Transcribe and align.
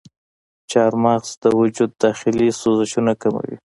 چارمغز 0.71 1.29
د 1.43 1.45
وجود 1.59 1.91
داخلي 2.03 2.47
سوزشونه 2.61 3.13
کموي. 3.21 3.55